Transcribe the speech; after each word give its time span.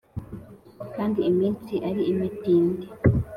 kandi 0.95 1.19
iminsi 1.29 1.73
ari 1.89 2.01
imitindi 2.11 2.85